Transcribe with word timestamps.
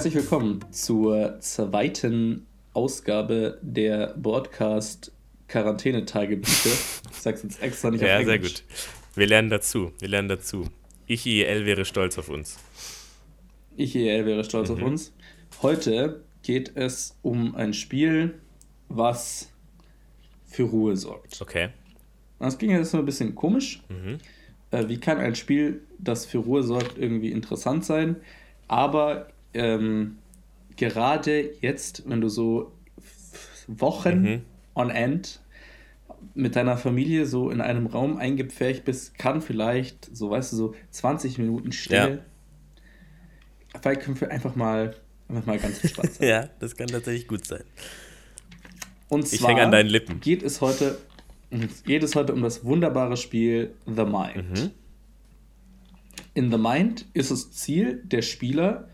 Herzlich 0.00 0.14
willkommen 0.14 0.64
zur 0.70 1.38
zweiten 1.40 2.46
Ausgabe 2.72 3.58
der 3.60 4.14
Broadcast 4.16 5.12
Quarantänetagebücher. 5.46 6.70
Ich 7.10 7.16
sag's 7.18 7.42
jetzt 7.42 7.62
extra 7.62 7.90
nicht 7.90 8.00
ja, 8.00 8.14
auf 8.16 8.22
Englisch. 8.26 8.54
sehr 8.54 8.62
gut. 8.62 8.64
Wir 9.14 9.26
lernen 9.26 9.50
dazu. 9.50 9.92
Wir 9.98 10.08
lernen 10.08 10.30
dazu. 10.30 10.64
Ich 11.06 11.26
IEL 11.26 11.66
wäre 11.66 11.84
stolz 11.84 12.16
auf 12.16 12.30
uns. 12.30 12.56
Ich 13.76 13.94
IEL 13.94 14.24
wäre 14.24 14.42
stolz 14.42 14.70
Mhm. 14.70 14.76
auf 14.76 14.82
uns. 14.84 15.12
Heute 15.60 16.24
geht 16.44 16.72
es 16.76 17.18
um 17.20 17.54
ein 17.54 17.74
Spiel, 17.74 18.40
was 18.88 19.50
für 20.46 20.62
Ruhe 20.62 20.96
sorgt. 20.96 21.42
Okay. 21.42 21.68
Das 22.38 22.56
ging 22.56 22.70
jetzt 22.70 22.94
nur 22.94 23.02
ein 23.02 23.06
bisschen 23.06 23.34
komisch. 23.34 23.82
Mhm. 23.90 24.16
Äh, 24.70 24.88
wie 24.88 24.96
kann 24.98 25.18
ein 25.18 25.34
Spiel, 25.34 25.82
das 25.98 26.24
für 26.24 26.38
Ruhe 26.38 26.62
sorgt, 26.62 26.96
irgendwie 26.96 27.30
interessant 27.32 27.84
sein? 27.84 28.16
Aber 28.66 29.28
ähm, 29.54 30.18
gerade 30.76 31.50
jetzt, 31.60 32.08
wenn 32.08 32.20
du 32.20 32.28
so 32.28 32.72
Wochen 33.66 34.22
Mhm. 34.22 34.42
on 34.74 34.90
end 34.90 35.40
mit 36.34 36.54
deiner 36.56 36.76
Familie 36.76 37.26
so 37.26 37.50
in 37.50 37.60
einem 37.60 37.86
Raum 37.86 38.16
eingepfercht 38.18 38.84
bist, 38.84 39.16
kann 39.18 39.40
vielleicht, 39.40 40.14
so 40.14 40.30
weißt 40.30 40.52
du, 40.52 40.56
so 40.56 40.74
20 40.90 41.38
Minuten 41.38 41.72
Stille. 41.72 42.24
Vielleicht 43.80 44.02
können 44.02 44.20
wir 44.20 44.30
einfach 44.30 44.54
mal, 44.56 44.96
einfach 45.28 45.46
mal 45.46 45.58
ganz 45.58 45.82
entspannt 45.82 46.12
sein. 46.14 46.28
Ja, 46.28 46.48
das 46.58 46.76
kann 46.76 46.88
tatsächlich 46.88 47.26
gut 47.28 47.46
sein. 47.46 47.62
Und 49.08 49.32
Ich 49.32 49.40
zwar 49.40 49.50
hänge 49.50 49.62
an 49.62 49.70
deinen 49.72 49.88
Lippen. 49.88 50.20
geht 50.20 50.42
es 50.42 50.60
heute, 50.60 50.98
geht 51.84 52.02
es 52.02 52.14
heute 52.14 52.32
um 52.32 52.42
das 52.42 52.64
wunderbare 52.64 53.16
Spiel 53.16 53.74
The 53.86 54.04
Mind. 54.04 54.36
Mhm. 54.50 54.70
In 56.34 56.50
The 56.50 56.58
Mind 56.58 57.06
ist 57.12 57.30
es 57.30 57.50
Ziel 57.52 58.02
der 58.04 58.22
Spieler, 58.22 58.88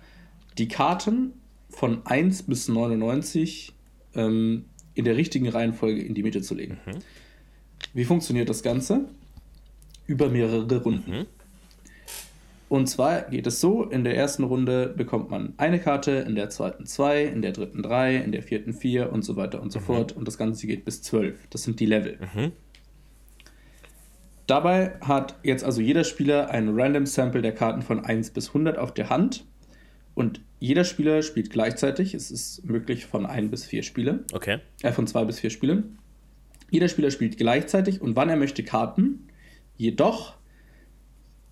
die 0.58 0.68
Karten 0.68 1.32
von 1.68 2.04
1 2.06 2.44
bis 2.44 2.68
99 2.68 3.74
ähm, 4.14 4.66
in 4.94 5.04
der 5.04 5.16
richtigen 5.16 5.48
Reihenfolge 5.48 6.02
in 6.02 6.14
die 6.14 6.22
Mitte 6.22 6.40
zu 6.42 6.54
legen. 6.54 6.78
Mhm. 6.86 6.98
Wie 7.92 8.04
funktioniert 8.04 8.48
das 8.48 8.62
Ganze? 8.62 9.06
Über 10.06 10.28
mehrere 10.28 10.82
Runden. 10.82 11.10
Mhm. 11.10 11.26
Und 12.68 12.88
zwar 12.88 13.22
geht 13.22 13.46
es 13.46 13.60
so, 13.60 13.84
in 13.84 14.02
der 14.02 14.16
ersten 14.16 14.42
Runde 14.42 14.88
bekommt 14.88 15.30
man 15.30 15.54
eine 15.56 15.78
Karte, 15.78 16.10
in 16.26 16.34
der 16.34 16.50
zweiten 16.50 16.84
zwei, 16.86 17.24
in 17.24 17.40
der 17.40 17.52
dritten 17.52 17.82
drei, 17.82 18.16
in 18.16 18.32
der 18.32 18.42
vierten 18.42 18.72
vier 18.72 19.12
und 19.12 19.22
so 19.22 19.36
weiter 19.36 19.62
und 19.62 19.70
so 19.70 19.78
fort. 19.78 20.12
Und 20.12 20.26
das 20.26 20.36
Ganze 20.36 20.66
geht 20.66 20.84
bis 20.84 21.00
zwölf. 21.02 21.46
Das 21.50 21.62
sind 21.62 21.78
die 21.78 21.86
Level. 21.86 22.18
Mhm. 22.34 22.52
Dabei 24.48 24.94
hat 25.00 25.36
jetzt 25.42 25.64
also 25.64 25.80
jeder 25.80 26.04
Spieler 26.04 26.50
ein 26.50 26.70
Random 26.78 27.06
Sample 27.06 27.42
der 27.42 27.52
Karten 27.52 27.82
von 27.82 28.04
1 28.04 28.30
bis 28.30 28.48
100 28.48 28.78
auf 28.78 28.92
der 28.94 29.10
Hand. 29.10 29.44
Und 30.16 30.40
jeder 30.58 30.84
Spieler 30.84 31.22
spielt 31.22 31.50
gleichzeitig. 31.50 32.14
Es 32.14 32.30
ist 32.30 32.64
möglich 32.64 33.04
von 33.06 33.26
1 33.26 33.50
bis 33.50 33.66
4 33.66 33.82
Spiele. 33.84 34.24
Okay. 34.32 34.58
Äh, 34.82 34.90
von 34.90 35.06
2 35.06 35.24
bis 35.26 35.38
4 35.38 35.50
Spielen. 35.50 35.98
Jeder 36.70 36.88
Spieler 36.88 37.10
spielt 37.12 37.36
gleichzeitig 37.36 38.00
und 38.00 38.16
wann 38.16 38.30
er 38.30 38.36
möchte 38.36 38.64
Karten. 38.64 39.28
Jedoch 39.76 40.34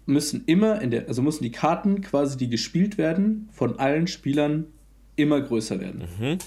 müssen 0.07 0.45
immer 0.47 0.81
in 0.81 0.91
der, 0.91 1.09
also 1.09 1.21
müssen 1.23 1.45
die 1.45 1.53
Karten 1.53 2.01
quasi, 2.01 2.37
die 2.39 2.49
gespielt 2.49 2.99
werden, 2.99 3.49
von 3.53 3.79
allen 3.79 4.07
Spielern 4.07 4.67
immer 5.15 5.41
größer 5.43 5.79
werden. 5.79 6.05
Mhm. 6.19 6.39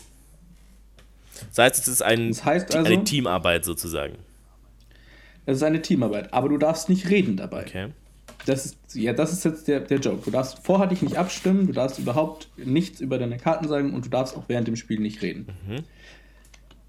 Das 1.49 1.57
heißt, 1.59 1.81
es 1.83 1.87
ist 1.87 2.01
ein, 2.01 2.29
Das 2.29 2.43
heißt 2.43 2.75
also- 2.75 2.91
eine 2.91 3.03
Teamarbeit 3.03 3.63
sozusagen. 3.63 4.15
Es 5.45 5.57
ist 5.57 5.63
eine 5.63 5.83
Teamarbeit, 5.83 6.33
aber 6.33 6.49
du 6.49 6.57
darfst 6.57 6.89
nicht 6.89 7.09
reden 7.09 7.37
dabei. 7.37 7.61
Okay. 7.61 7.89
Das 8.47 8.65
ist, 8.65 8.77
ja, 8.93 9.11
das 9.11 9.33
ist 9.33 9.43
jetzt 9.43 9.67
der, 9.67 9.81
der 9.81 9.99
Joke. 9.99 10.21
Du 10.23 10.31
darfst 10.31 10.59
vorher 10.59 10.87
dich 10.87 11.01
nicht 11.01 11.17
abstimmen, 11.17 11.67
du 11.67 11.73
darfst 11.73 11.99
überhaupt 11.99 12.47
nichts 12.55 13.01
über 13.01 13.17
deine 13.17 13.35
Karten 13.35 13.67
sagen 13.67 13.93
und 13.93 14.05
du 14.05 14.09
darfst 14.09 14.37
auch 14.37 14.45
während 14.47 14.69
dem 14.69 14.77
Spiel 14.77 15.01
nicht 15.01 15.21
reden. 15.21 15.47
Mhm. 15.67 15.83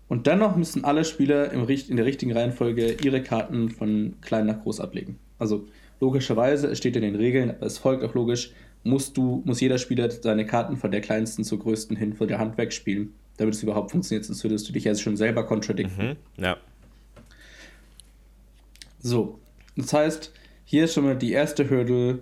Und 0.07 0.29
dennoch 0.29 0.55
müssen 0.55 0.85
alle 0.85 1.05
Spieler 1.05 1.51
im, 1.51 1.69
in 1.69 1.97
der 1.97 2.07
richtigen 2.07 2.33
Reihenfolge 2.33 2.97
ihre 3.03 3.25
Karten 3.25 3.71
von 3.71 4.15
klein 4.21 4.47
nach 4.47 4.63
groß 4.63 4.79
ablegen. 4.79 5.19
Also 5.41 5.67
logischerweise, 5.99 6.69
es 6.69 6.79
steht 6.79 6.95
in 6.95 7.03
den 7.03 7.17
Regeln, 7.17 7.51
aber 7.51 7.67
es 7.67 7.79
folgt 7.79 8.05
auch 8.05 8.15
logisch, 8.15 8.53
musst 8.85 9.17
du, 9.17 9.43
muss 9.45 9.61
jeder 9.61 9.79
Spieler 9.79 10.09
seine 10.13 10.47
Karten 10.47 10.77
von 10.77 10.93
der 10.93 11.01
kleinsten 11.01 11.43
zur 11.43 11.59
größten 11.59 11.97
hin 11.97 12.15
von 12.15 12.29
der 12.29 12.39
Hand 12.39 12.57
wegspielen, 12.57 13.15
damit 13.37 13.57
es 13.57 13.65
überhaupt 13.65 13.91
funktioniert, 13.91 14.25
sonst 14.25 14.45
würdest 14.45 14.69
du 14.69 14.73
dich 14.73 14.85
jetzt 14.85 15.03
schon 15.03 15.17
selber 15.17 15.45
kontradikten. 15.45 16.11
Mhm. 16.11 16.43
Ja. 16.43 16.57
So, 19.01 19.41
das 19.77 19.93
heißt, 19.93 20.33
hier 20.71 20.85
ist 20.85 20.93
schon 20.93 21.05
mal 21.05 21.17
die 21.17 21.33
erste 21.33 21.71
Hürde, 21.71 22.19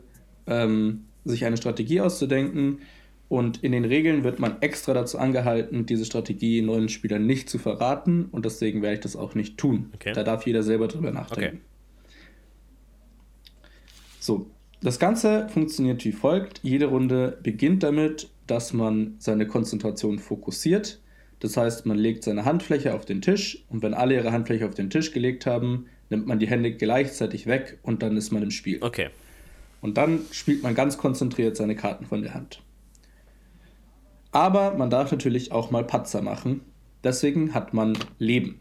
ähm, 0.47 1.07
sich 1.25 1.45
eine 1.45 1.57
Strategie 1.57 2.01
auszudenken. 2.01 2.79
Und 3.29 3.65
in 3.65 3.73
den 3.73 3.85
Regeln 3.85 4.23
wird 4.23 4.39
man 4.39 4.63
extra 4.63 4.95
dazu 4.95 5.19
angehalten, 5.19 5.85
diese 5.85 6.05
Strategie 6.05 6.63
neuen 6.63 6.89
Spielern 6.89 7.27
nicht 7.27 7.51
zu 7.51 7.59
verraten. 7.59 8.27
Und 8.27 8.45
deswegen 8.45 8.83
werde 8.83 8.95
ich 8.95 9.01
das 9.01 9.17
auch 9.17 9.35
nicht 9.35 9.59
tun. 9.59 9.91
Okay. 9.97 10.13
Da 10.13 10.23
darf 10.23 10.47
jeder 10.47 10.63
selber 10.63 10.87
drüber 10.87 11.11
nachdenken. 11.11 11.57
Okay. 11.57 11.61
So, 14.21 14.47
das 14.81 15.01
Ganze 15.01 15.49
funktioniert 15.49 16.05
wie 16.05 16.13
folgt. 16.13 16.61
Jede 16.63 16.87
Runde 16.87 17.39
beginnt 17.43 17.83
damit, 17.83 18.29
dass 18.47 18.73
man 18.73 19.17
seine 19.19 19.49
Konzentration 19.49 20.21
fokussiert. 20.21 21.01
Das 21.41 21.57
heißt, 21.57 21.85
man 21.85 21.99
legt 21.99 22.23
seine 22.23 22.45
Handfläche 22.45 22.95
auf 22.95 23.05
den 23.05 23.23
Tisch 23.23 23.65
und 23.71 23.83
wenn 23.83 23.93
alle 23.93 24.15
ihre 24.15 24.31
Handfläche 24.31 24.69
auf 24.69 24.75
den 24.75 24.89
Tisch 24.89 25.11
gelegt 25.11 25.47
haben, 25.47 25.87
nimmt 26.11 26.27
man 26.27 26.39
die 26.39 26.49
Hände 26.49 26.73
gleichzeitig 26.73 27.47
weg 27.47 27.79
und 27.83 28.03
dann 28.03 28.17
ist 28.17 28.33
man 28.33 28.43
im 28.43 28.51
Spiel. 28.51 28.79
Okay. 28.83 29.09
Und 29.81 29.97
dann 29.97 30.21
spielt 30.33 30.63
man 30.63 30.75
ganz 30.75 30.99
konzentriert 30.99 31.57
seine 31.57 31.77
Karten 31.77 32.07
von 32.07 32.23
der 32.23 32.35
Hand. 32.35 32.63
Aber 34.33 34.75
man 34.75 34.91
darf 34.91 35.11
natürlich 35.11 35.53
auch 35.53 35.71
mal 35.71 35.85
Patzer 35.85 36.23
machen. 36.23 36.61
Deswegen 37.05 37.55
hat 37.55 37.73
man 37.73 37.97
Leben. 38.19 38.61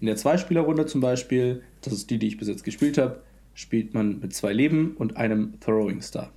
In 0.00 0.06
der 0.06 0.16
Zweispielerrunde 0.16 0.86
zum 0.86 1.00
Beispiel, 1.00 1.62
das 1.80 1.92
ist 1.92 2.10
die, 2.10 2.18
die 2.18 2.26
ich 2.26 2.36
bis 2.36 2.48
jetzt 2.48 2.64
gespielt 2.64 2.98
habe, 2.98 3.22
spielt 3.54 3.94
man 3.94 4.20
mit 4.20 4.34
zwei 4.34 4.52
Leben 4.52 4.96
und 4.98 5.16
einem 5.16 5.58
Throwing 5.60 6.02
Star. 6.02 6.32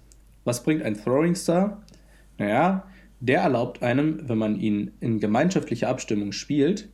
Was 0.46 0.64
bringt 0.64 0.84
ein 0.84 0.96
Throwing 0.96 1.36
Star? 1.36 1.84
Naja, 2.38 2.88
der 3.20 3.42
erlaubt 3.42 3.82
einem, 3.82 4.30
wenn 4.30 4.38
man 4.38 4.60
ihn 4.60 4.92
in 5.00 5.20
gemeinschaftlicher 5.20 5.90
Abstimmung 5.90 6.32
spielt, 6.32 6.90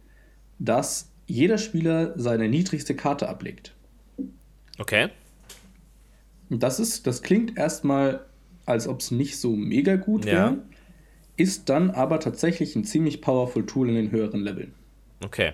dass 0.57 1.12
jeder 1.25 1.57
Spieler 1.57 2.13
seine 2.17 2.50
niedrigste 2.50 2.95
Karte 2.95 3.29
ablegt. 3.29 3.73
Okay. 4.79 5.09
Und 6.50 6.61
Das 6.63 6.79
ist, 6.79 7.07
das 7.07 7.22
klingt 7.22 7.57
erstmal, 7.57 8.25
als 8.66 8.88
ob 8.88 9.00
es 9.00 9.11
nicht 9.11 9.38
so 9.38 9.56
mega 9.56 9.95
gut 9.95 10.25
Ja. 10.25 10.31
wäre, 10.31 10.57
ist 11.35 11.69
dann 11.69 11.89
aber 11.91 12.19
tatsächlich 12.19 12.75
ein 12.75 12.83
ziemlich 12.83 13.22
powerful 13.22 13.66
Tool 13.66 13.89
in 13.89 13.95
den 13.95 14.12
höheren 14.12 14.41
Leveln. 14.41 14.73
Okay. 15.23 15.53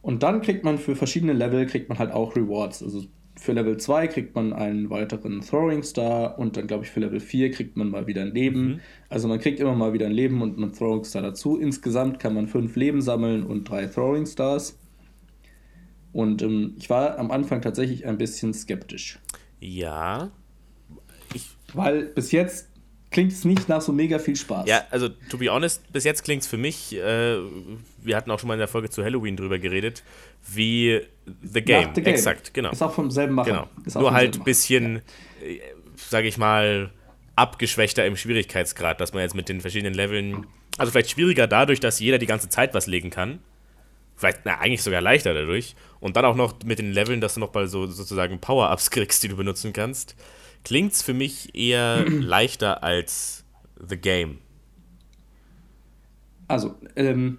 Und 0.00 0.22
dann 0.22 0.40
kriegt 0.42 0.64
man 0.64 0.78
für 0.78 0.96
verschiedene 0.96 1.32
Level 1.32 1.66
kriegt 1.66 1.88
man 1.88 1.98
halt 1.98 2.12
auch 2.12 2.36
Rewards. 2.36 2.82
Also 2.82 3.04
für 3.36 3.52
Level 3.52 3.76
2 3.76 4.06
kriegt 4.08 4.34
man 4.34 4.52
einen 4.52 4.90
weiteren 4.90 5.40
Throwing 5.40 5.82
Star 5.82 6.38
und 6.38 6.56
dann 6.56 6.66
glaube 6.66 6.84
ich 6.84 6.90
für 6.90 7.00
Level 7.00 7.20
4 7.20 7.50
kriegt 7.50 7.76
man 7.76 7.90
mal 7.90 8.06
wieder 8.06 8.22
ein 8.22 8.32
Leben. 8.32 8.66
Mhm. 8.66 8.80
Also 9.08 9.28
man 9.28 9.40
kriegt 9.40 9.58
immer 9.60 9.74
mal 9.74 9.92
wieder 9.92 10.06
ein 10.06 10.12
Leben 10.12 10.40
und 10.40 10.56
einen 10.56 10.72
Throwing 10.72 11.04
Star 11.04 11.22
dazu. 11.22 11.58
Insgesamt 11.58 12.20
kann 12.20 12.34
man 12.34 12.46
fünf 12.46 12.76
Leben 12.76 13.02
sammeln 13.02 13.44
und 13.44 13.68
drei 13.68 13.86
Throwing 13.86 14.26
Stars. 14.26 14.78
Und 16.12 16.42
ähm, 16.42 16.74
ich 16.78 16.88
war 16.90 17.18
am 17.18 17.32
Anfang 17.32 17.60
tatsächlich 17.60 18.06
ein 18.06 18.18
bisschen 18.18 18.54
skeptisch. 18.54 19.18
Ja. 19.60 20.30
Weil 21.72 22.04
bis 22.04 22.30
jetzt 22.30 22.68
klingt 23.10 23.32
es 23.32 23.44
nicht 23.44 23.68
nach 23.68 23.80
so 23.80 23.92
mega 23.92 24.20
viel 24.20 24.36
Spaß. 24.36 24.68
Ja, 24.68 24.84
also 24.90 25.08
to 25.08 25.38
be 25.38 25.48
honest, 25.48 25.92
bis 25.92 26.04
jetzt 26.04 26.22
klingt 26.22 26.42
es 26.42 26.48
für 26.48 26.56
mich, 26.56 26.94
äh, 26.94 27.38
wir 28.02 28.16
hatten 28.16 28.30
auch 28.30 28.38
schon 28.38 28.48
mal 28.48 28.54
in 28.54 28.58
der 28.60 28.68
Folge 28.68 28.90
zu 28.90 29.02
Halloween 29.02 29.36
drüber 29.36 29.58
geredet, 29.58 30.04
wie 30.52 31.00
The 31.42 31.62
Game. 31.62 31.88
Nach 31.88 31.94
The 31.94 32.02
Game. 32.02 32.14
Exakt, 32.14 32.54
genau. 32.54 32.70
Ist 32.70 32.82
auch 32.82 32.92
vom 32.92 33.10
selben 33.10 33.34
Macher. 33.34 33.50
Genau. 33.50 33.68
Ist 33.84 33.96
Nur 33.96 34.12
halt 34.12 34.36
ein 34.38 34.44
bisschen, 34.44 35.02
äh, 35.42 35.58
sage 35.96 36.28
ich 36.28 36.38
mal, 36.38 36.90
abgeschwächter 37.36 38.06
im 38.06 38.16
Schwierigkeitsgrad, 38.16 39.00
dass 39.00 39.12
man 39.12 39.22
jetzt 39.22 39.34
mit 39.34 39.48
den 39.48 39.60
verschiedenen 39.60 39.94
Leveln, 39.94 40.46
also 40.78 40.92
vielleicht 40.92 41.10
schwieriger 41.10 41.46
dadurch, 41.46 41.80
dass 41.80 41.98
jeder 41.98 42.18
die 42.18 42.26
ganze 42.26 42.48
Zeit 42.48 42.74
was 42.74 42.86
legen 42.86 43.10
kann. 43.10 43.40
Vielleicht, 44.16 44.40
na, 44.44 44.58
eigentlich 44.60 44.82
sogar 44.82 45.00
leichter 45.00 45.34
dadurch. 45.34 45.74
Und 45.98 46.16
dann 46.16 46.24
auch 46.24 46.36
noch 46.36 46.54
mit 46.64 46.78
den 46.78 46.92
Leveln, 46.92 47.20
dass 47.20 47.34
du 47.34 47.40
noch 47.40 47.52
mal 47.52 47.66
so 47.66 47.86
sozusagen 47.86 48.38
Power-Ups 48.38 48.90
kriegst, 48.90 49.22
die 49.22 49.28
du 49.28 49.36
benutzen 49.36 49.72
kannst. 49.72 50.14
Klingt's 50.62 51.02
für 51.02 51.14
mich 51.14 51.54
eher 51.54 52.04
leichter 52.08 52.82
als 52.84 53.44
The 53.76 53.96
Game. 53.96 54.38
Also, 56.46 56.76
ähm, 56.94 57.38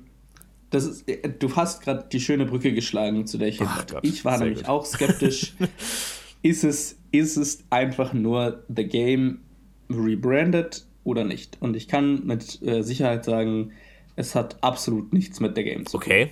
das 0.76 0.86
ist, 0.86 1.10
äh, 1.10 1.30
du 1.30 1.56
hast 1.56 1.82
gerade 1.82 2.06
die 2.12 2.20
schöne 2.20 2.46
Brücke 2.46 2.74
geschlagen, 2.74 3.26
zu 3.26 3.38
der 3.38 3.48
ich 3.48 3.58
hin. 3.58 3.68
Gott, 3.76 4.04
Ich 4.04 4.26
war 4.26 4.38
sehr 4.38 4.48
nämlich 4.48 4.64
gut. 4.64 4.70
auch 4.70 4.86
skeptisch. 4.86 5.54
ist, 6.42 6.64
es, 6.64 6.98
ist 7.12 7.38
es 7.38 7.64
einfach 7.70 8.14
nur 8.14 8.64
The 8.74 8.86
Game 8.86 9.40
rebranded 9.90 10.86
oder 11.04 11.24
nicht? 11.24 11.58
Und 11.62 11.76
ich 11.76 11.88
kann 11.88 12.26
mit 12.26 12.62
äh, 12.62 12.82
Sicherheit 12.84 13.26
sagen, 13.26 13.72
es 14.16 14.36
hat 14.36 14.64
absolut 14.64 15.14
nichts 15.14 15.40
mit 15.40 15.56
The 15.56 15.64
Game 15.64 15.86
zu 15.86 15.98
tun. 15.98 16.02
Okay. 16.02 16.30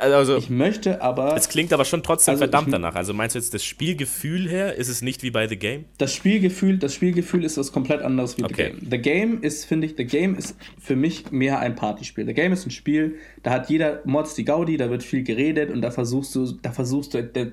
Also, 0.00 0.36
ich 0.36 0.50
möchte 0.50 1.02
aber. 1.02 1.36
Es 1.36 1.48
klingt 1.48 1.72
aber 1.72 1.84
schon 1.84 2.02
trotzdem 2.02 2.32
also 2.32 2.40
verdammt 2.42 2.72
danach. 2.72 2.96
Also 2.96 3.14
meinst 3.14 3.36
du 3.36 3.38
jetzt 3.38 3.54
das 3.54 3.64
Spielgefühl 3.64 4.48
her? 4.48 4.74
Ist 4.74 4.88
es 4.88 5.02
nicht 5.02 5.22
wie 5.22 5.30
bei 5.30 5.46
The 5.46 5.56
Game? 5.56 5.84
Das 5.98 6.12
Spielgefühl, 6.12 6.78
das 6.78 6.94
Spielgefühl 6.94 7.44
ist 7.44 7.56
was 7.58 7.70
komplett 7.70 8.02
anderes 8.02 8.36
wie 8.38 8.44
okay. 8.44 8.72
The 8.74 8.80
Game. 8.80 8.90
The 8.90 8.98
Game 8.98 9.42
ist, 9.42 9.66
finde 9.66 9.86
ich, 9.86 9.94
The 9.96 10.04
Game 10.04 10.34
ist 10.34 10.56
für 10.80 10.96
mich 10.96 11.30
mehr 11.30 11.60
ein 11.60 11.76
Partyspiel. 11.76 12.26
The 12.26 12.34
Game 12.34 12.52
ist 12.52 12.66
ein 12.66 12.72
Spiel, 12.72 13.18
da 13.44 13.52
hat 13.52 13.70
jeder 13.70 14.02
Mods 14.04 14.34
die 14.34 14.44
Gaudi, 14.44 14.76
da 14.76 14.90
wird 14.90 15.04
viel 15.04 15.22
geredet 15.22 15.70
und 15.70 15.80
da 15.80 15.92
versuchst 15.92 16.34
du, 16.34 16.50
da 16.60 16.72
versuchst 16.72 17.14
du, 17.14 17.22
da, 17.22 17.46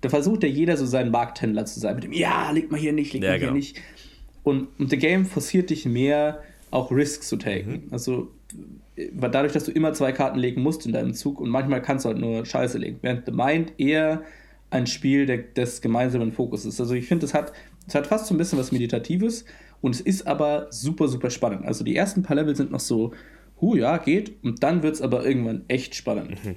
da 0.00 0.08
versucht 0.08 0.44
ja 0.44 0.48
jeder 0.48 0.78
so 0.78 0.86
sein 0.86 1.10
Markthändler 1.10 1.66
zu 1.66 1.78
sein. 1.78 1.96
Mit 1.96 2.04
dem, 2.04 2.12
ja, 2.12 2.50
leg 2.52 2.70
mal 2.70 2.80
hier 2.80 2.94
nicht, 2.94 3.12
leg 3.12 3.22
ja, 3.22 3.30
mal 3.30 3.38
genau. 3.38 3.52
hier 3.52 3.58
nicht. 3.58 3.76
Und, 4.44 4.68
und 4.78 4.88
The 4.88 4.96
Game 4.96 5.26
forciert 5.26 5.68
dich 5.68 5.84
mehr, 5.84 6.42
auch 6.70 6.90
Risks 6.90 7.28
zu 7.28 7.36
taken. 7.36 7.72
Mhm. 7.72 7.88
Also 7.90 8.32
dadurch, 8.96 9.52
dass 9.52 9.64
du 9.64 9.70
immer 9.70 9.92
zwei 9.92 10.12
Karten 10.12 10.38
legen 10.38 10.62
musst 10.62 10.86
in 10.86 10.92
deinem 10.92 11.14
Zug 11.14 11.40
und 11.40 11.50
manchmal 11.50 11.82
kannst 11.82 12.04
du 12.04 12.08
halt 12.08 12.18
nur 12.18 12.46
Scheiße 12.46 12.78
legen. 12.78 12.98
Während 13.02 13.26
The 13.26 13.32
Mind 13.32 13.72
eher 13.78 14.22
ein 14.70 14.86
Spiel 14.86 15.26
der, 15.26 15.38
des 15.38 15.80
gemeinsamen 15.80 16.32
Fokus 16.32 16.64
ist. 16.64 16.80
Also 16.80 16.94
ich 16.94 17.06
finde, 17.06 17.26
es 17.26 17.34
hat, 17.34 17.52
hat 17.92 18.06
fast 18.06 18.26
so 18.26 18.34
ein 18.34 18.38
bisschen 18.38 18.58
was 18.58 18.72
Meditatives 18.72 19.44
und 19.80 19.94
es 19.94 20.00
ist 20.00 20.26
aber 20.26 20.68
super, 20.70 21.08
super 21.08 21.30
spannend. 21.30 21.66
Also 21.66 21.84
die 21.84 21.94
ersten 21.94 22.22
paar 22.22 22.36
Level 22.36 22.56
sind 22.56 22.70
noch 22.70 22.80
so, 22.80 23.12
hu, 23.60 23.76
ja, 23.76 23.98
geht, 23.98 24.42
und 24.42 24.62
dann 24.62 24.82
wird 24.82 24.94
es 24.94 25.02
aber 25.02 25.24
irgendwann 25.24 25.64
echt 25.68 25.94
spannend. 25.94 26.44
Mhm. 26.44 26.56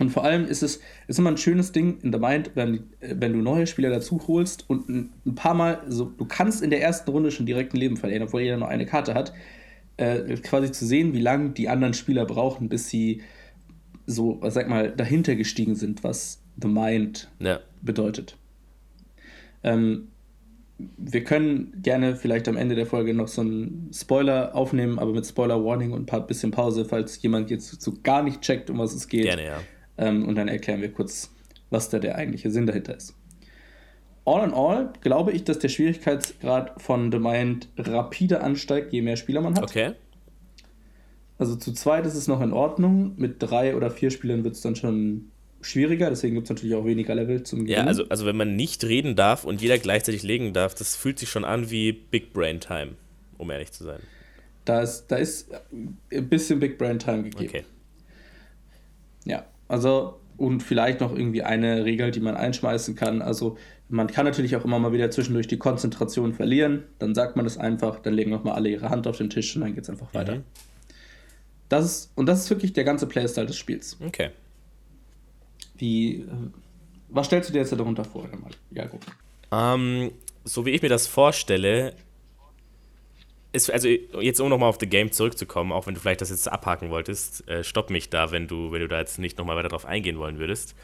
Und 0.00 0.10
vor 0.10 0.22
allem 0.22 0.44
ist 0.44 0.62
es 0.62 0.80
ist 1.08 1.18
immer 1.18 1.30
ein 1.30 1.38
schönes 1.38 1.72
Ding 1.72 1.98
in 2.02 2.12
The 2.12 2.20
Mind, 2.20 2.52
wenn, 2.54 2.84
wenn 3.00 3.32
du 3.32 3.40
neue 3.40 3.66
Spieler 3.66 3.90
dazu 3.90 4.20
holst 4.28 4.68
und 4.70 4.88
ein, 4.88 5.10
ein 5.26 5.34
paar 5.34 5.54
Mal, 5.54 5.82
so, 5.88 6.04
du 6.04 6.24
kannst 6.24 6.62
in 6.62 6.70
der 6.70 6.80
ersten 6.80 7.10
Runde 7.10 7.32
schon 7.32 7.46
direkt 7.46 7.74
ein 7.74 7.78
Leben 7.78 7.96
verlieren, 7.96 8.22
obwohl 8.22 8.42
jeder 8.42 8.58
nur 8.58 8.68
eine 8.68 8.86
Karte 8.86 9.14
hat 9.14 9.32
äh, 9.98 10.36
quasi 10.36 10.72
zu 10.72 10.86
sehen, 10.86 11.12
wie 11.12 11.20
lange 11.20 11.50
die 11.50 11.68
anderen 11.68 11.92
Spieler 11.94 12.24
brauchen, 12.24 12.68
bis 12.68 12.88
sie 12.88 13.22
so, 14.06 14.40
sag 14.48 14.68
mal, 14.68 14.90
dahinter 14.90 15.34
gestiegen 15.34 15.74
sind, 15.74 16.02
was 16.02 16.40
The 16.60 16.68
Mind 16.68 17.28
ja. 17.40 17.60
bedeutet. 17.82 18.36
Ähm, 19.62 20.08
wir 20.96 21.24
können 21.24 21.72
gerne 21.82 22.14
vielleicht 22.16 22.48
am 22.48 22.56
Ende 22.56 22.76
der 22.76 22.86
Folge 22.86 23.12
noch 23.12 23.28
so 23.28 23.40
einen 23.42 23.90
Spoiler 23.92 24.54
aufnehmen, 24.54 24.98
aber 24.98 25.12
mit 25.12 25.26
Spoiler-Warning 25.26 25.90
und 25.90 26.02
ein 26.02 26.06
paar 26.06 26.26
bisschen 26.26 26.52
Pause, 26.52 26.84
falls 26.84 27.20
jemand 27.20 27.50
jetzt 27.50 27.82
so 27.82 27.94
gar 28.02 28.22
nicht 28.22 28.40
checkt, 28.40 28.70
um 28.70 28.78
was 28.78 28.94
es 28.94 29.08
geht. 29.08 29.24
Gerne, 29.24 29.44
ja. 29.44 29.60
Ähm, 29.98 30.26
und 30.26 30.36
dann 30.36 30.46
erklären 30.46 30.80
wir 30.80 30.92
kurz, 30.92 31.34
was 31.70 31.90
da 31.90 31.98
der 31.98 32.14
eigentliche 32.14 32.50
Sinn 32.50 32.66
dahinter 32.66 32.96
ist 32.96 33.17
all 34.28 34.44
in 34.46 34.54
all 34.54 34.92
glaube 35.00 35.32
ich, 35.32 35.44
dass 35.44 35.58
der 35.58 35.68
Schwierigkeitsgrad 35.68 36.80
von 36.80 37.10
The 37.10 37.18
Mind 37.18 37.68
rapide 37.78 38.42
ansteigt, 38.42 38.92
je 38.92 39.02
mehr 39.02 39.16
Spieler 39.16 39.40
man 39.40 39.56
hat. 39.56 39.64
Okay. 39.64 39.92
Also 41.38 41.56
zu 41.56 41.72
zweit 41.72 42.04
ist 42.04 42.14
es 42.14 42.26
noch 42.26 42.40
in 42.40 42.52
Ordnung. 42.52 43.14
Mit 43.16 43.36
drei 43.38 43.76
oder 43.76 43.90
vier 43.90 44.10
Spielern 44.10 44.44
wird 44.44 44.54
es 44.54 44.60
dann 44.60 44.76
schon 44.76 45.30
schwieriger, 45.60 46.10
deswegen 46.10 46.34
gibt 46.34 46.46
es 46.46 46.50
natürlich 46.50 46.74
auch 46.74 46.84
weniger 46.84 47.14
Level 47.14 47.42
zum 47.42 47.60
Gewinnen. 47.60 47.78
Ja, 47.78 47.86
also, 47.86 48.08
also 48.08 48.26
wenn 48.26 48.36
man 48.36 48.54
nicht 48.56 48.84
reden 48.84 49.16
darf 49.16 49.44
und 49.44 49.60
jeder 49.60 49.78
gleichzeitig 49.78 50.22
legen 50.22 50.52
darf, 50.52 50.74
das 50.74 50.94
fühlt 50.94 51.18
sich 51.18 51.30
schon 51.30 51.44
an 51.44 51.70
wie 51.70 51.92
Big 51.92 52.32
Brain 52.32 52.60
Time, 52.60 52.92
um 53.38 53.50
ehrlich 53.50 53.72
zu 53.72 53.84
sein. 53.84 54.00
Da 54.64 54.82
ist, 54.82 55.06
da 55.08 55.16
ist 55.16 55.50
ein 55.72 56.28
bisschen 56.28 56.60
Big 56.60 56.78
Brain 56.78 56.98
Time 56.98 57.24
gegeben. 57.24 57.48
Okay. 57.48 57.64
Ja, 59.24 59.46
also 59.66 60.20
und 60.36 60.62
vielleicht 60.62 61.00
noch 61.00 61.14
irgendwie 61.14 61.42
eine 61.42 61.84
Regel, 61.84 62.12
die 62.12 62.20
man 62.20 62.36
einschmeißen 62.36 62.94
kann. 62.94 63.22
Also 63.22 63.58
man 63.88 64.06
kann 64.06 64.26
natürlich 64.26 64.54
auch 64.56 64.64
immer 64.64 64.78
mal 64.78 64.92
wieder 64.92 65.10
zwischendurch 65.10 65.46
die 65.46 65.56
Konzentration 65.56 66.34
verlieren. 66.34 66.84
Dann 66.98 67.14
sagt 67.14 67.36
man 67.36 67.44
das 67.44 67.56
einfach, 67.56 68.00
dann 68.00 68.14
legen 68.14 68.30
nochmal 68.30 68.54
alle 68.54 68.68
ihre 68.68 68.90
Hand 68.90 69.06
auf 69.06 69.16
den 69.16 69.30
Tisch 69.30 69.54
und 69.56 69.62
dann 69.62 69.74
geht 69.74 69.84
es 69.84 69.90
einfach 69.90 70.12
weiter. 70.14 70.36
Mhm. 70.36 70.44
Das 71.68 71.84
ist, 71.84 72.12
und 72.14 72.26
das 72.26 72.40
ist 72.40 72.50
wirklich 72.50 72.72
der 72.72 72.84
ganze 72.84 73.06
Playstyle 73.06 73.46
des 73.46 73.56
Spiels. 73.56 73.96
Okay. 74.04 74.30
Wie, 75.76 76.20
äh, 76.20 76.26
was 77.08 77.26
stellst 77.26 77.48
du 77.48 77.52
dir 77.52 77.60
jetzt 77.60 77.72
darunter 77.72 78.04
vor, 78.04 78.28
Jago? 78.70 78.98
Ähm, 79.52 80.12
so 80.44 80.66
wie 80.66 80.70
ich 80.70 80.82
mir 80.82 80.88
das 80.88 81.06
vorstelle, 81.06 81.94
ist, 83.52 83.70
also 83.70 83.88
jetzt 83.88 84.40
um 84.40 84.48
nochmal 84.48 84.68
auf 84.68 84.78
The 84.80 84.86
Game 84.86 85.12
zurückzukommen, 85.12 85.72
auch 85.72 85.86
wenn 85.86 85.94
du 85.94 86.00
vielleicht 86.00 86.20
das 86.20 86.30
jetzt 86.30 86.50
abhaken 86.50 86.90
wolltest, 86.90 87.46
äh, 87.48 87.64
stopp 87.64 87.90
mich 87.90 88.10
da, 88.10 88.30
wenn 88.30 88.46
du, 88.46 88.72
wenn 88.72 88.80
du 88.80 88.88
da 88.88 88.98
jetzt 88.98 89.18
nicht 89.18 89.38
nochmal 89.38 89.56
weiter 89.56 89.68
drauf 89.68 89.86
eingehen 89.86 90.18
wollen 90.18 90.38
würdest. 90.38 90.74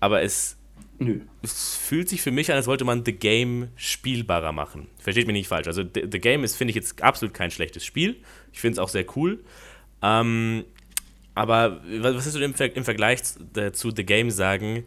Aber 0.00 0.22
es 0.22 0.57
Nö. 0.98 1.20
Es 1.42 1.76
fühlt 1.76 2.08
sich 2.08 2.22
für 2.22 2.32
mich 2.32 2.50
an, 2.50 2.56
als 2.56 2.66
wollte 2.66 2.84
man 2.84 3.04
The 3.04 3.12
Game 3.12 3.68
spielbarer 3.76 4.52
machen. 4.52 4.88
Versteht 4.98 5.26
mich 5.26 5.34
nicht 5.34 5.48
falsch. 5.48 5.68
Also 5.68 5.82
The, 5.82 6.08
The 6.10 6.18
Game 6.18 6.42
ist, 6.42 6.56
finde 6.56 6.70
ich, 6.70 6.76
jetzt 6.76 7.02
absolut 7.02 7.34
kein 7.34 7.50
schlechtes 7.50 7.84
Spiel. 7.84 8.16
Ich 8.52 8.60
finde 8.60 8.74
es 8.74 8.78
auch 8.78 8.88
sehr 8.88 9.04
cool. 9.16 9.44
Ähm, 10.02 10.64
aber 11.34 11.80
was 12.00 12.14
würdest 12.14 12.34
du 12.34 12.40
im, 12.40 12.54
Ver 12.54 12.74
im 12.74 12.84
Vergleich 12.84 13.22
zu 13.22 13.90
The 13.94 14.04
Game 14.04 14.30
sagen? 14.30 14.84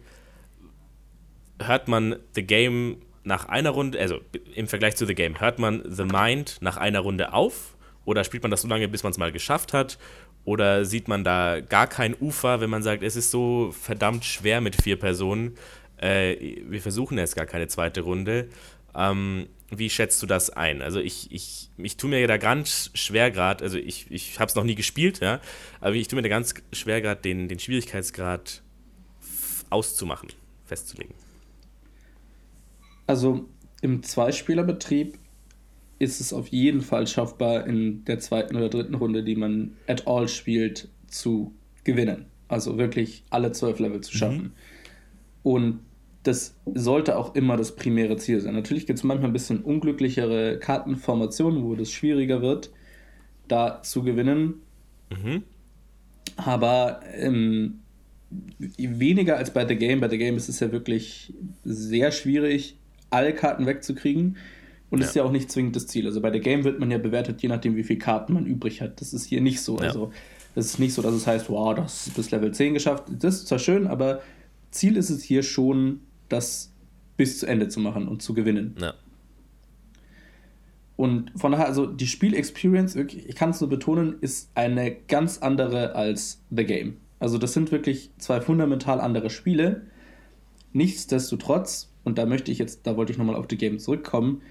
Hört 1.58 1.88
man 1.88 2.16
The 2.34 2.42
Game 2.42 2.98
nach 3.24 3.48
einer 3.48 3.70
Runde, 3.70 3.98
also 3.98 4.20
im 4.54 4.68
Vergleich 4.68 4.96
zu 4.96 5.06
The 5.06 5.14
Game, 5.14 5.40
hört 5.40 5.58
man 5.58 5.82
The 5.88 6.04
Mind 6.04 6.58
nach 6.60 6.76
einer 6.76 7.00
Runde 7.00 7.32
auf? 7.32 7.76
Oder 8.04 8.24
spielt 8.24 8.42
man 8.42 8.50
das 8.50 8.62
so 8.62 8.68
lange, 8.68 8.88
bis 8.88 9.02
man 9.04 9.12
es 9.12 9.18
mal 9.18 9.32
geschafft 9.32 9.72
hat? 9.72 9.96
Oder 10.44 10.84
sieht 10.84 11.06
man 11.06 11.22
da 11.22 11.60
gar 11.60 11.86
kein 11.86 12.16
Ufer, 12.20 12.60
wenn 12.60 12.68
man 12.68 12.82
sagt, 12.82 13.04
es 13.04 13.14
ist 13.14 13.30
so 13.30 13.72
verdammt 13.72 14.24
schwer 14.24 14.60
mit 14.60 14.80
vier 14.82 14.98
Personen? 14.98 15.56
Äh, 16.02 16.62
wir 16.68 16.80
versuchen 16.80 17.16
jetzt 17.16 17.36
gar 17.36 17.46
keine 17.46 17.68
zweite 17.68 18.00
Runde. 18.00 18.48
Ähm, 18.94 19.46
wie 19.70 19.88
schätzt 19.88 20.22
du 20.22 20.26
das 20.26 20.50
ein? 20.50 20.82
Also 20.82 21.00
ich, 21.00 21.32
ich, 21.32 21.70
ich 21.78 21.96
tue 21.96 22.10
mir 22.10 22.26
da 22.26 22.36
ganz 22.36 22.90
schwer 22.92 23.30
gerade, 23.30 23.64
also 23.64 23.78
ich, 23.78 24.10
ich 24.10 24.38
habe 24.38 24.48
es 24.48 24.54
noch 24.54 24.64
nie 24.64 24.74
gespielt, 24.74 25.20
ja, 25.20 25.40
aber 25.80 25.94
ich 25.94 26.08
tue 26.08 26.16
mir 26.16 26.22
da 26.22 26.28
ganz 26.28 26.54
schwer 26.72 27.00
gerade 27.00 27.22
den, 27.22 27.48
den 27.48 27.58
Schwierigkeitsgrad 27.58 28.62
auszumachen, 29.70 30.28
festzulegen. 30.66 31.14
Also 33.06 33.48
im 33.80 34.02
Zweispielerbetrieb 34.02 35.18
ist 35.98 36.20
es 36.20 36.32
auf 36.32 36.48
jeden 36.48 36.82
Fall 36.82 37.06
schaffbar, 37.06 37.66
in 37.66 38.04
der 38.04 38.18
zweiten 38.18 38.56
oder 38.56 38.68
dritten 38.68 38.94
Runde, 38.94 39.22
die 39.22 39.36
man 39.36 39.76
at 39.86 40.06
all 40.06 40.28
spielt, 40.28 40.88
zu 41.06 41.54
gewinnen. 41.84 42.26
Also 42.48 42.76
wirklich 42.76 43.24
alle 43.30 43.52
zwölf 43.52 43.78
Level 43.78 44.00
zu 44.02 44.16
schaffen. 44.16 44.42
Mhm. 44.42 44.52
Und 45.42 45.80
das 46.22 46.54
sollte 46.72 47.16
auch 47.16 47.34
immer 47.34 47.56
das 47.56 47.74
primäre 47.74 48.16
Ziel 48.16 48.40
sein. 48.40 48.54
Natürlich 48.54 48.86
gibt 48.86 48.98
es 48.98 49.04
manchmal 49.04 49.30
ein 49.30 49.32
bisschen 49.32 49.60
unglücklichere 49.60 50.58
Kartenformationen, 50.58 51.64
wo 51.64 51.74
das 51.74 51.90
schwieriger 51.90 52.42
wird, 52.42 52.70
da 53.48 53.82
zu 53.82 54.02
gewinnen. 54.02 54.54
Mhm. 55.10 55.42
Aber 56.36 57.00
ähm, 57.14 57.80
weniger 58.58 59.36
als 59.36 59.52
bei 59.52 59.66
The 59.66 59.76
Game. 59.76 60.00
Bei 60.00 60.08
The 60.08 60.18
Game 60.18 60.36
ist 60.36 60.48
es 60.48 60.60
ja 60.60 60.70
wirklich 60.70 61.34
sehr 61.64 62.12
schwierig, 62.12 62.76
alle 63.10 63.34
Karten 63.34 63.66
wegzukriegen. 63.66 64.36
Und 64.90 65.00
ja. 65.00 65.06
ist 65.06 65.16
ja 65.16 65.24
auch 65.24 65.32
nicht 65.32 65.50
zwingend 65.50 65.74
das 65.74 65.86
Ziel. 65.86 66.06
Also 66.06 66.20
bei 66.20 66.30
The 66.30 66.40
Game 66.40 66.64
wird 66.64 66.78
man 66.78 66.90
ja 66.90 66.98
bewertet, 66.98 67.40
je 67.42 67.48
nachdem, 67.48 67.76
wie 67.76 67.82
viele 67.82 67.98
Karten 67.98 68.34
man 68.34 68.46
übrig 68.46 68.82
hat. 68.82 69.00
Das 69.00 69.14
ist 69.14 69.24
hier 69.24 69.40
nicht 69.40 69.62
so. 69.62 69.78
Ja. 69.78 69.84
Also 69.84 70.12
es 70.54 70.66
ist 70.66 70.78
nicht 70.78 70.92
so, 70.92 71.00
dass 71.00 71.14
es 71.14 71.26
heißt, 71.26 71.48
wow, 71.48 71.74
das 71.74 72.08
ist 72.08 72.14
bis 72.14 72.30
Level 72.30 72.52
10 72.52 72.74
geschafft. 72.74 73.04
Das 73.08 73.36
ist 73.36 73.48
zwar 73.48 73.58
schön, 73.58 73.86
aber 73.86 74.20
Ziel 74.70 74.96
ist 74.96 75.10
es 75.10 75.22
hier 75.22 75.42
schon, 75.42 76.00
das 76.32 76.72
bis 77.16 77.38
zu 77.38 77.46
Ende 77.46 77.68
zu 77.68 77.80
machen 77.80 78.08
und 78.08 78.22
zu 78.22 78.34
gewinnen. 78.34 78.74
Ja. 78.80 78.94
Und 80.96 81.32
von 81.36 81.52
daher, 81.52 81.66
also 81.66 81.86
die 81.86 82.06
Spielexperience, 82.06 82.96
ich 82.96 83.34
kann 83.34 83.50
es 83.50 83.60
nur 83.60 83.70
betonen, 83.70 84.16
ist 84.20 84.50
eine 84.54 84.94
ganz 84.94 85.38
andere 85.38 85.94
als 85.94 86.42
The 86.50 86.64
Game. 86.64 86.98
Also 87.18 87.38
das 87.38 87.52
sind 87.52 87.72
wirklich 87.72 88.10
zwei 88.18 88.40
fundamental 88.40 89.00
andere 89.00 89.30
Spiele. 89.30 89.82
Nichtsdestotrotz, 90.72 91.90
und 92.04 92.18
da 92.18 92.26
möchte 92.26 92.50
ich 92.50 92.58
jetzt, 92.58 92.86
da 92.86 92.96
wollte 92.96 93.12
ich 93.12 93.18
nochmal 93.18 93.36
auf 93.36 93.46
The 93.48 93.56
Game 93.56 93.78
zurückkommen, 93.78 94.42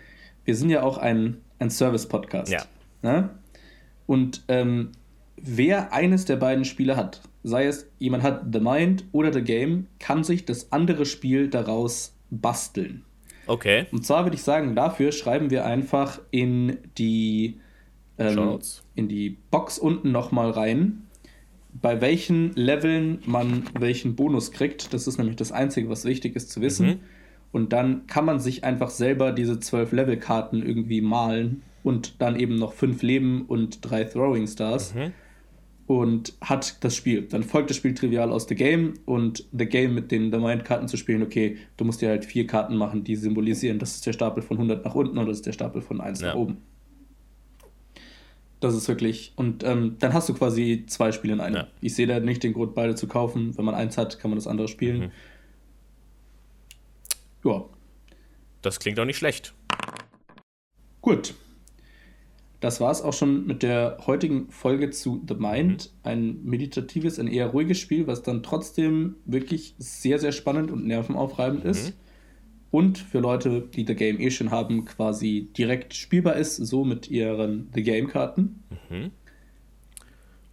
wir 0.45 0.55
sind 0.55 0.69
ja 0.69 0.83
auch 0.83 0.97
ein, 0.97 1.37
ein 1.59 1.69
Service-Podcast. 1.69 2.51
Ja. 2.51 2.65
Ne? 3.01 3.29
Und 4.07 4.43
ähm, 4.47 4.91
wer 5.43 5.93
eines 5.93 6.25
der 6.25 6.35
beiden 6.35 6.65
Spiele 6.65 6.95
hat, 6.95 7.21
sei 7.43 7.65
es 7.65 7.89
jemand 7.99 8.23
hat 8.23 8.45
The 8.51 8.59
Mind 8.59 9.05
oder 9.11 9.33
The 9.33 9.41
Game, 9.41 9.87
kann 9.99 10.23
sich 10.23 10.45
das 10.45 10.71
andere 10.71 11.05
Spiel 11.05 11.49
daraus 11.49 12.15
basteln. 12.29 13.03
Okay. 13.47 13.87
Und 13.91 14.05
zwar 14.05 14.25
würde 14.25 14.35
ich 14.35 14.43
sagen, 14.43 14.75
dafür 14.75 15.11
schreiben 15.11 15.49
wir 15.49 15.65
einfach 15.65 16.21
in 16.29 16.77
die, 16.97 17.59
ähm, 18.17 18.59
in 18.95 19.07
die 19.07 19.37
Box 19.49 19.79
unten 19.79 20.11
nochmal 20.11 20.51
rein, 20.51 21.07
bei 21.73 22.01
welchen 22.01 22.53
Leveln 22.53 23.19
man 23.25 23.63
welchen 23.79 24.15
Bonus 24.15 24.51
kriegt. 24.51 24.93
Das 24.93 25.07
ist 25.07 25.17
nämlich 25.17 25.37
das 25.37 25.51
Einzige, 25.51 25.89
was 25.89 26.05
wichtig 26.05 26.35
ist 26.35 26.51
zu 26.51 26.61
wissen. 26.61 26.87
Mhm. 26.87 26.99
Und 27.51 27.73
dann 27.73 28.07
kann 28.07 28.25
man 28.25 28.39
sich 28.39 28.63
einfach 28.63 28.89
selber 28.89 29.31
diese 29.31 29.59
zwölf 29.59 29.91
Levelkarten 29.91 30.65
irgendwie 30.65 31.01
malen 31.01 31.63
und 31.83 32.21
dann 32.21 32.39
eben 32.39 32.55
noch 32.55 32.73
fünf 32.73 33.01
Leben 33.01 33.43
und 33.47 33.79
drei 33.81 34.03
Throwing 34.03 34.47
Stars. 34.47 34.93
Mhm 34.93 35.11
und 35.99 36.33
hat 36.39 36.81
das 36.85 36.95
Spiel. 36.95 37.23
Dann 37.23 37.43
folgt 37.43 37.69
das 37.69 37.75
Spiel 37.75 37.93
trivial 37.93 38.31
aus 38.31 38.47
The 38.47 38.55
Game 38.55 38.93
und 39.05 39.43
The 39.51 39.65
Game 39.65 39.93
mit 39.93 40.09
den 40.09 40.31
The 40.31 40.37
Mind-Karten 40.37 40.87
zu 40.87 40.95
spielen, 40.95 41.21
okay, 41.21 41.57
du 41.75 41.83
musst 41.83 42.01
dir 42.01 42.07
halt 42.07 42.23
vier 42.23 42.47
Karten 42.47 42.77
machen, 42.77 43.03
die 43.03 43.17
symbolisieren, 43.17 43.77
das 43.77 43.95
ist 43.95 44.05
der 44.05 44.13
Stapel 44.13 44.41
von 44.41 44.55
100 44.55 44.85
nach 44.85 44.95
unten 44.95 45.17
und 45.17 45.27
das 45.27 45.39
ist 45.39 45.45
der 45.45 45.51
Stapel 45.51 45.81
von 45.81 45.99
1 45.99 46.21
ja. 46.21 46.27
nach 46.27 46.35
oben. 46.35 46.59
Das 48.61 48.73
ist 48.73 48.87
wirklich. 48.87 49.33
Und 49.35 49.65
ähm, 49.65 49.97
dann 49.99 50.13
hast 50.13 50.29
du 50.29 50.33
quasi 50.33 50.85
zwei 50.87 51.11
Spiele 51.11 51.33
in 51.33 51.41
einem. 51.41 51.55
Ja. 51.55 51.67
Ich 51.81 51.95
sehe 51.95 52.07
da 52.07 52.21
nicht 52.21 52.41
den 52.43 52.53
Grund, 52.53 52.73
beide 52.73 52.95
zu 52.95 53.07
kaufen. 53.07 53.57
Wenn 53.57 53.65
man 53.65 53.75
eins 53.75 53.97
hat, 53.97 54.17
kann 54.19 54.31
man 54.31 54.37
das 54.37 54.47
andere 54.47 54.69
spielen. 54.69 55.11
Mhm. 57.43 57.49
Ja. 57.49 57.65
Das 58.61 58.79
klingt 58.79 58.97
auch 58.99 59.05
nicht 59.05 59.17
schlecht. 59.17 59.53
Gut. 61.01 61.33
Das 62.61 62.79
war 62.79 62.91
es 62.91 63.01
auch 63.01 63.13
schon 63.13 63.45
mit 63.45 63.63
der 63.63 63.97
heutigen 64.05 64.49
Folge 64.49 64.91
zu 64.91 65.21
The 65.27 65.35
Mind. 65.35 65.91
Mhm. 65.91 66.09
Ein 66.09 66.43
meditatives, 66.43 67.19
ein 67.19 67.27
eher 67.27 67.47
ruhiges 67.47 67.79
Spiel, 67.79 68.07
was 68.07 68.23
dann 68.23 68.43
trotzdem 68.43 69.15
wirklich 69.25 69.75
sehr, 69.77 70.19
sehr 70.19 70.31
spannend 70.31 70.71
und 70.71 70.85
nervenaufreibend 70.85 71.65
mhm. 71.65 71.69
ist 71.69 71.93
und 72.71 72.97
für 72.97 73.19
Leute, 73.19 73.61
die 73.61 73.85
The 73.85 73.95
Game 73.95 74.19
eh 74.19 74.31
schon 74.31 74.49
haben, 74.49 74.85
quasi 74.85 75.49
direkt 75.57 75.93
spielbar 75.93 76.37
ist, 76.37 76.55
so 76.55 76.85
mit 76.85 77.11
ihren 77.11 77.69
The 77.75 77.83
Game-Karten. 77.83 78.63
Mhm. 78.89 79.11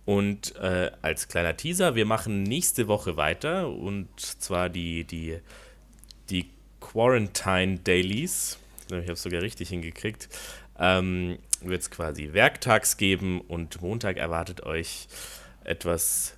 Und 0.04 0.56
äh, 0.56 0.90
als 1.00 1.28
kleiner 1.28 1.56
Teaser, 1.56 1.94
wir 1.94 2.06
machen 2.06 2.42
nächste 2.42 2.88
Woche 2.88 3.16
weiter 3.16 3.68
und 3.68 4.08
zwar 4.18 4.68
die, 4.68 5.04
die, 5.04 5.36
die 6.30 6.46
Quarantine 6.80 7.78
Dailies. 7.78 8.58
Ich 8.86 8.94
habe 8.94 9.12
es 9.12 9.22
sogar 9.22 9.42
richtig 9.42 9.68
hingekriegt. 9.68 10.28
Ähm, 10.78 11.38
Wird 11.60 11.82
es 11.82 11.90
quasi 11.90 12.32
werktags 12.32 12.96
geben 12.96 13.40
und 13.40 13.82
Montag 13.82 14.16
erwartet 14.16 14.62
euch 14.62 15.08
etwas 15.64 16.36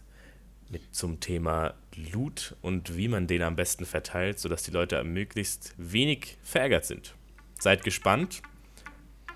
mit 0.70 0.94
zum 0.94 1.20
Thema 1.20 1.74
Loot 2.12 2.56
und 2.62 2.96
wie 2.96 3.08
man 3.08 3.26
den 3.26 3.42
am 3.42 3.56
besten 3.56 3.84
verteilt, 3.84 4.38
sodass 4.38 4.62
die 4.62 4.70
Leute 4.70 5.02
möglichst 5.04 5.74
wenig 5.76 6.38
verärgert 6.42 6.86
sind. 6.86 7.14
Seid 7.58 7.84
gespannt. 7.84 8.42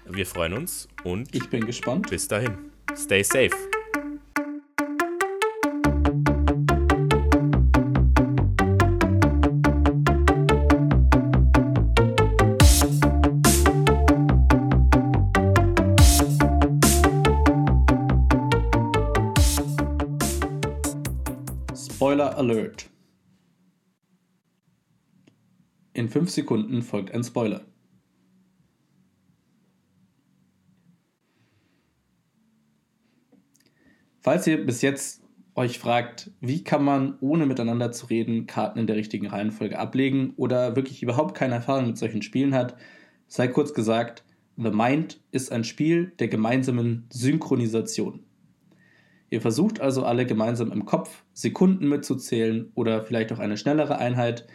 Wir 0.06 0.26
freuen 0.26 0.52
uns 0.54 0.88
und 1.02 1.34
ich 1.34 1.48
bin 1.50 1.66
gespannt. 1.66 2.08
Bis 2.10 2.28
dahin. 2.28 2.70
Stay 2.96 3.22
safe. 3.22 3.73
Alert. 22.06 22.90
In 25.94 26.10
5 26.10 26.28
Sekunden 26.28 26.82
folgt 26.82 27.14
ein 27.14 27.24
Spoiler. 27.24 27.64
Falls 34.20 34.46
ihr 34.46 34.66
bis 34.66 34.82
jetzt 34.82 35.22
euch 35.54 35.78
fragt, 35.78 36.30
wie 36.42 36.62
kann 36.62 36.84
man, 36.84 37.16
ohne 37.20 37.46
miteinander 37.46 37.90
zu 37.90 38.04
reden, 38.06 38.46
Karten 38.46 38.80
in 38.80 38.86
der 38.86 38.96
richtigen 38.96 39.28
Reihenfolge 39.28 39.78
ablegen 39.78 40.34
oder 40.36 40.76
wirklich 40.76 41.02
überhaupt 41.02 41.34
keine 41.34 41.54
Erfahrung 41.54 41.86
mit 41.86 41.96
solchen 41.96 42.20
Spielen 42.20 42.54
hat, 42.54 42.76
sei 43.28 43.48
kurz 43.48 43.72
gesagt, 43.72 44.24
The 44.58 44.70
Mind 44.70 45.22
ist 45.30 45.50
ein 45.50 45.64
Spiel 45.64 46.12
der 46.18 46.28
gemeinsamen 46.28 47.06
Synchronisation. 47.08 48.24
Ihr 49.30 49.40
versucht 49.40 49.80
also 49.80 50.04
alle 50.04 50.26
gemeinsam 50.26 50.70
im 50.70 50.84
Kopf 50.84 51.24
Sekunden 51.32 51.88
mitzuzählen 51.88 52.70
oder 52.74 53.02
vielleicht 53.02 53.32
auch 53.32 53.38
eine 53.38 53.56
schnellere 53.56 53.98
Einheit, 53.98 54.46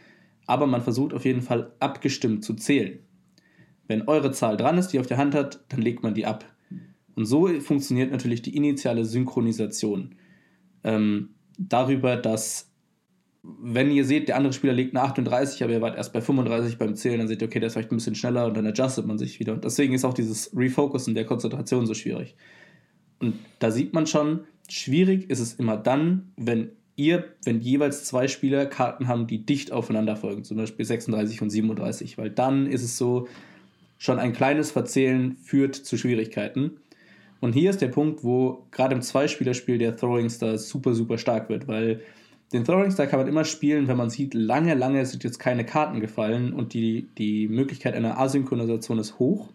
aber 0.45 0.67
man 0.67 0.81
versucht 0.81 1.13
auf 1.13 1.25
jeden 1.25 1.41
Fall 1.41 1.73
abgestimmt 1.79 2.43
zu 2.43 2.53
zählen. 2.53 2.99
Wenn 3.87 4.07
eure 4.07 4.31
Zahl 4.31 4.55
dran 4.55 4.77
ist, 4.77 4.87
die 4.87 4.97
ihr 4.97 5.01
auf 5.01 5.07
der 5.07 5.17
Hand 5.17 5.35
hat, 5.35 5.61
dann 5.69 5.81
legt 5.81 6.03
man 6.03 6.13
die 6.13 6.25
ab. 6.25 6.45
Und 7.15 7.25
so 7.25 7.47
funktioniert 7.59 8.11
natürlich 8.11 8.41
die 8.41 8.55
initiale 8.55 9.03
Synchronisation. 9.03 10.15
Ähm, 10.83 11.31
darüber, 11.57 12.15
dass, 12.15 12.71
wenn 13.43 13.91
ihr 13.91 14.05
seht, 14.05 14.29
der 14.29 14.37
andere 14.37 14.53
Spieler 14.53 14.73
legt 14.73 14.95
eine 14.95 15.03
38, 15.03 15.63
aber 15.63 15.73
ihr 15.73 15.81
wart 15.81 15.97
erst 15.97 16.13
bei 16.13 16.21
35 16.21 16.77
beim 16.77 16.95
Zählen, 16.95 17.19
dann 17.19 17.27
seht 17.27 17.41
ihr, 17.41 17.47
okay, 17.47 17.59
der 17.59 17.67
ist 17.67 17.73
vielleicht 17.73 17.91
ein 17.91 17.97
bisschen 17.97 18.15
schneller 18.15 18.45
und 18.45 18.55
dann 18.55 18.65
adjustet 18.67 19.05
man 19.05 19.17
sich 19.17 19.39
wieder. 19.39 19.53
Und 19.53 19.65
deswegen 19.65 19.93
ist 19.93 20.05
auch 20.05 20.13
dieses 20.13 20.55
Refocussen 20.55 21.15
der 21.15 21.25
Konzentration 21.25 21.85
so 21.85 21.93
schwierig. 21.93 22.35
Und 23.19 23.35
da 23.59 23.71
sieht 23.71 23.93
man 23.93 24.07
schon, 24.07 24.41
Schwierig 24.69 25.31
ist 25.31 25.39
es 25.39 25.53
immer 25.53 25.77
dann, 25.77 26.31
wenn 26.37 26.69
ihr, 26.95 27.25
wenn 27.43 27.59
jeweils 27.59 28.03
zwei 28.03 28.27
Spieler 28.27 28.67
Karten 28.67 29.07
haben, 29.07 29.25
die 29.25 29.43
dicht 29.43 29.71
aufeinander 29.71 30.15
folgen, 30.15 30.43
zum 30.43 30.57
Beispiel 30.57 30.85
36 30.85 31.41
und 31.41 31.49
37, 31.49 32.19
weil 32.19 32.29
dann 32.29 32.67
ist 32.67 32.83
es 32.83 32.97
so, 32.97 33.27
schon 33.97 34.19
ein 34.19 34.31
kleines 34.31 34.71
Verzählen 34.71 35.35
führt 35.37 35.75
zu 35.75 35.97
Schwierigkeiten. 35.97 36.77
Und 37.41 37.53
hier 37.53 37.71
ist 37.71 37.81
der 37.81 37.87
Punkt, 37.87 38.23
wo 38.23 38.65
gerade 38.69 38.93
im 38.93 39.01
Zweispielerspiel 39.01 39.79
der 39.79 39.97
Throwing 39.97 40.29
Star 40.29 40.57
super, 40.57 40.93
super 40.93 41.17
stark 41.17 41.49
wird, 41.49 41.67
weil 41.67 42.01
den 42.53 42.63
Throwing 42.63 42.91
Star 42.91 43.07
kann 43.07 43.19
man 43.19 43.27
immer 43.27 43.43
spielen, 43.43 43.87
wenn 43.87 43.97
man 43.97 44.11
sieht, 44.11 44.35
lange, 44.35 44.75
lange 44.75 45.03
sind 45.05 45.23
jetzt 45.23 45.39
keine 45.39 45.65
Karten 45.65 45.99
gefallen 45.99 46.53
und 46.53 46.73
die, 46.73 47.07
die 47.17 47.47
Möglichkeit 47.47 47.95
einer 47.95 48.19
Asynchronisation 48.19 48.99
ist 48.99 49.17
hoch. 49.17 49.49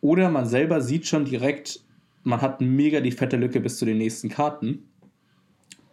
Oder 0.00 0.30
man 0.30 0.46
selber 0.46 0.80
sieht 0.80 1.06
schon 1.06 1.24
direkt, 1.24 1.80
man 2.22 2.40
hat 2.40 2.60
mega 2.60 3.00
die 3.00 3.12
fette 3.12 3.36
Lücke 3.36 3.60
bis 3.60 3.78
zu 3.78 3.84
den 3.84 3.98
nächsten 3.98 4.28
Karten. 4.28 4.90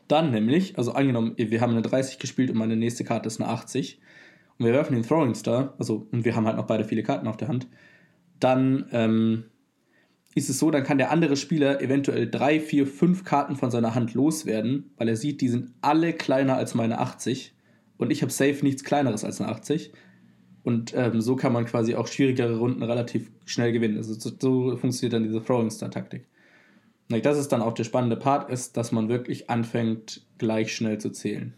Dann 0.08 0.32
nämlich, 0.32 0.78
also 0.78 0.94
angenommen, 0.94 1.34
wir 1.38 1.62
haben 1.62 1.72
eine 1.72 1.82
30 1.82 2.20
gespielt 2.20 2.50
und 2.50 2.58
meine 2.58 2.76
nächste 2.76 3.04
Karte 3.04 3.28
ist 3.28 3.42
eine 3.42 3.50
80 3.50 4.00
und 4.58 4.66
wir 4.66 4.74
werfen 4.74 4.94
den 4.94 5.04
Throwing 5.04 5.36
Star, 5.36 5.74
also 5.78 6.08
und 6.12 6.26
wir 6.26 6.36
haben 6.36 6.46
halt 6.46 6.58
noch 6.58 6.68
beide 6.68 6.86
viele 6.86 7.04
Karten 7.04 7.28
auf 7.28 7.38
der 7.38 7.50
Hand, 7.50 7.68
dann 8.40 8.86
ähm, 8.92 9.46
ist 10.34 10.50
es 10.50 10.60
so, 10.60 10.72
dann 10.72 10.84
kann 10.84 10.98
der 10.98 11.12
andere 11.12 11.36
Spieler 11.36 11.82
eventuell 11.82 12.30
drei, 12.30 12.60
vier, 12.60 12.88
fünf 12.88 13.24
Karten 13.24 13.56
von 13.56 13.72
seiner 13.72 13.96
Hand 13.96 14.14
loswerden, 14.14 14.92
weil 14.98 15.10
er 15.10 15.16
sieht, 15.16 15.42
die 15.42 15.50
sind 15.50 15.74
alle 15.82 16.14
kleiner 16.14 16.56
als 16.56 16.74
meine 16.74 17.00
80 17.00 17.56
und 17.98 18.12
ich 18.12 18.22
habe 18.22 18.32
safe 18.32 18.60
nichts 18.64 18.84
kleineres 18.84 19.26
als 19.26 19.42
eine 19.42 19.52
80 19.52 19.92
und 20.68 20.94
ähm, 20.98 21.22
so 21.22 21.38
kann 21.38 21.54
man 21.54 21.64
quasi 21.64 21.96
auch 21.96 22.08
schwierigere 22.08 22.58
Runden 22.58 22.84
relativ 22.84 23.32
schnell 23.46 23.72
gewinnen. 23.72 23.96
Also 23.96 24.16
so, 24.16 24.30
so 24.38 24.76
funktioniert 24.76 25.14
dann 25.14 25.24
diese 25.24 25.42
Throwing 25.42 25.72
Star 25.72 25.90
Taktik. 25.90 26.26
Das 27.08 27.38
ist 27.38 27.54
dann 27.54 27.62
auch 27.62 27.72
der 27.72 27.86
spannende 27.86 28.18
Part, 28.18 28.50
ist, 28.50 28.76
dass 28.76 28.92
man 28.92 29.08
wirklich 29.08 29.50
anfängt, 29.50 30.26
gleich 30.40 30.76
schnell 30.76 30.98
zu 30.98 31.12
zählen. 31.12 31.54